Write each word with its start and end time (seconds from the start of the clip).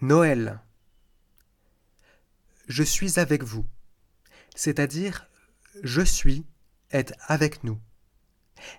Noël. 0.00 0.60
Je 2.68 2.84
suis 2.84 3.18
avec 3.18 3.42
vous, 3.42 3.66
c'est-à-dire 4.54 5.28
je 5.82 6.02
suis 6.02 6.46
est 6.92 7.12
avec 7.26 7.64
nous, 7.64 7.80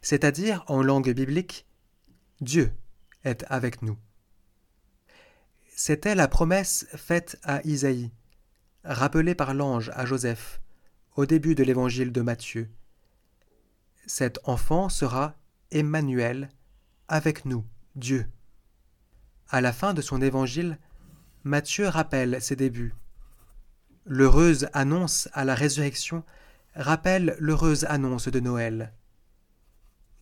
c'est-à-dire 0.02 0.64
en 0.68 0.82
langue 0.82 1.10
biblique 1.10 1.68
Dieu 2.40 2.72
est 3.26 3.44
avec 3.50 3.82
nous. 3.82 3.98
C'était 5.76 6.16
la 6.16 6.30
promesse 6.30 6.88
faite 6.96 7.38
à 7.44 7.62
Isaïe, 7.66 8.12
rappelée 8.86 9.36
par 9.36 9.54
l'ange 9.54 9.92
à 9.96 10.06
Joseph 10.06 10.62
au 11.18 11.26
début 11.26 11.54
de 11.54 11.64
l'évangile 11.64 12.14
de 12.14 12.22
Matthieu. 12.22 12.70
Cet 14.08 14.40
enfant 14.46 14.88
sera 14.88 15.36
Emmanuel 15.72 16.50
avec 17.10 17.44
nous, 17.44 17.66
Dieu. 17.98 18.26
À 19.50 19.60
la 19.60 19.74
fin 19.74 19.94
de 19.94 20.02
son 20.02 20.22
évangile, 20.22 20.80
Matthieu 21.50 21.88
rappelle 21.88 22.40
ses 22.44 22.56
débuts. 22.56 22.94
L'heureuse 24.06 24.70
annonce 24.72 25.30
à 25.34 25.46
la 25.46 25.56
résurrection 25.56 26.24
rappelle 26.76 27.36
l'heureuse 27.40 27.86
annonce 27.86 28.28
de 28.28 28.40
Noël. 28.40 28.94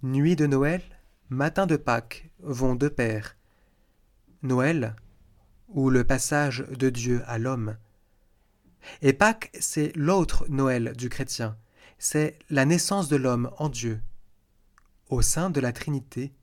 Nuit 0.03 0.37
de 0.37 0.47
Noël, 0.47 0.81
matin 1.27 1.65
de 1.65 1.75
Pâques 1.75 2.31
vont 2.39 2.75
de 2.75 2.87
pair. 2.87 3.35
Noël, 4.41 4.95
ou 5.67 5.89
le 5.89 6.05
passage 6.05 6.65
de 6.69 6.89
Dieu 6.89 7.21
à 7.27 7.37
l'homme. 7.37 7.75
Et 9.01 9.11
Pâques, 9.11 9.51
c'est 9.59 9.93
l'autre 9.97 10.45
Noël 10.47 10.93
du 10.95 11.09
chrétien, 11.09 11.57
c'est 11.99 12.39
la 12.49 12.63
naissance 12.63 13.09
de 13.09 13.17
l'homme 13.17 13.51
en 13.57 13.67
Dieu. 13.67 13.99
Au 15.09 15.21
sein 15.21 15.49
de 15.49 15.59
la 15.59 15.73
Trinité, 15.73 16.33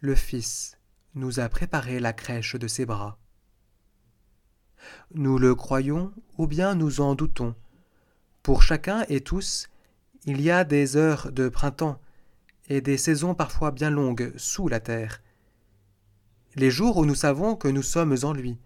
le 0.00 0.14
Fils 0.14 0.78
nous 1.14 1.40
a 1.40 1.50
préparé 1.50 2.00
la 2.00 2.14
crèche 2.14 2.56
de 2.56 2.68
ses 2.68 2.86
bras. 2.86 3.18
Nous 5.14 5.38
le 5.38 5.54
croyons 5.54 6.12
ou 6.36 6.46
bien 6.46 6.74
nous 6.74 7.00
en 7.00 7.14
doutons. 7.14 7.54
Pour 8.42 8.62
chacun 8.62 9.04
et 9.08 9.20
tous, 9.20 9.68
il 10.24 10.40
y 10.40 10.50
a 10.50 10.64
des 10.64 10.96
heures 10.96 11.32
de 11.32 11.48
printemps 11.48 12.00
et 12.68 12.80
des 12.80 12.96
saisons 12.96 13.34
parfois 13.34 13.70
bien 13.70 13.90
longues 13.90 14.32
sous 14.36 14.68
la 14.68 14.80
terre. 14.80 15.22
Les 16.54 16.70
jours 16.70 16.96
où 16.96 17.06
nous 17.06 17.14
savons 17.14 17.56
que 17.56 17.68
nous 17.68 17.82
sommes 17.82 18.16
en 18.22 18.32
lui, 18.32 18.58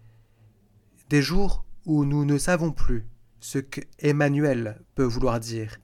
des 1.09 1.21
jours 1.21 1.65
où 1.85 2.05
nous 2.05 2.25
ne 2.25 2.37
savons 2.37 2.71
plus 2.71 3.05
ce 3.39 3.59
que 3.59 3.81
Emmanuel 3.99 4.81
peut 4.95 5.03
vouloir 5.03 5.39
dire. 5.39 5.79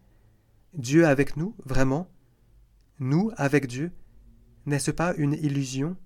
Dieu 0.74 1.06
avec 1.06 1.36
nous, 1.36 1.56
vraiment? 1.66 2.10
Nous 3.00 3.32
avec 3.38 3.68
Dieu 3.68 3.92
N'est-ce 4.66 4.92
pas 4.92 5.14
une 5.16 5.34
illusion? 5.34 5.98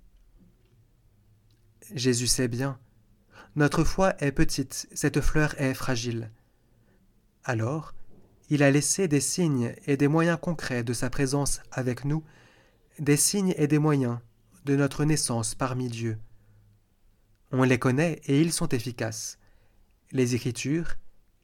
Jésus 1.94 2.28
sait 2.28 2.48
bien 2.48 2.80
notre 3.56 3.84
foi 3.84 4.16
est 4.20 4.32
petite, 4.32 4.88
cette 4.94 5.22
fleur 5.22 5.60
est 5.62 5.76
fragile. 5.76 6.32
Alors, 7.44 7.94
il 8.50 8.64
a 8.64 8.72
laissé 8.72 9.08
des 9.08 9.20
signes 9.20 9.76
et 9.86 9.98
des 9.98 10.08
moyens 10.08 10.40
concrets 10.42 10.84
de 10.84 10.94
sa 10.94 11.10
présence 11.10 11.62
avec 11.72 12.04
nous, 12.04 12.24
des 13.00 13.18
signes 13.18 13.54
et 13.58 13.68
des 13.68 13.80
moyens 13.80 14.20
de 14.66 14.76
notre 14.76 15.06
naissance 15.06 15.56
parmi 15.56 15.88
Dieu. 15.88 16.18
On 17.52 17.64
les 17.64 17.78
connaît 17.78 18.22
et 18.26 18.42
ils 18.42 18.54
sont 18.54 18.70
efficaces. 18.70 19.38
Les 20.12 20.36
Écritures, 20.36 20.96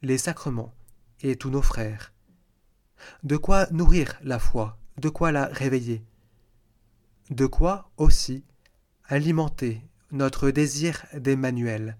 les 0.01 0.17
sacrements 0.17 0.73
et 1.21 1.35
tous 1.35 1.49
nos 1.51 1.61
frères. 1.61 2.13
De 3.23 3.38
quoi 3.38 3.67
nourrir 3.71 4.19
la 4.23 4.39
foi, 4.39 4.77
de 4.97 5.09
quoi 5.09 5.31
la 5.31 5.45
réveiller? 5.45 6.03
De 7.29 7.45
quoi 7.45 7.91
aussi 7.97 8.44
alimenter 9.05 9.81
notre 10.11 10.52
désir 10.52 11.05
d'Emmanuel. 11.13 11.97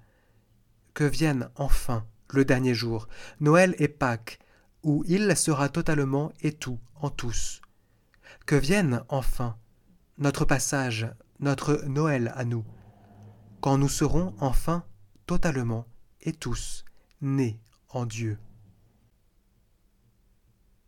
Que 0.94 1.04
vienne 1.04 1.50
enfin 1.56 2.06
le 2.32 2.46
dernier 2.46 2.74
jour, 2.74 3.08
Noël 3.40 3.76
et 3.80 3.88
Pâques, 3.88 4.40
où 4.84 5.04
il 5.08 5.36
sera 5.36 5.70
totalement 5.70 6.32
et 6.42 6.52
tout 6.52 6.80
en 7.02 7.10
tous. 7.10 7.62
Que 8.46 8.56
vienne 8.56 9.04
enfin 9.10 9.58
notre 10.18 10.46
passage, 10.46 11.10
notre 11.40 11.84
Noël 11.86 12.32
à 12.36 12.46
nous, 12.46 12.66
quand 13.62 13.78
nous 13.78 13.90
serons 13.90 14.34
enfin 14.40 14.84
totalement 15.26 15.86
et 16.22 16.34
tous 16.34 16.86
nés 17.22 17.60
en 17.90 18.06
Dieu. 18.06 18.38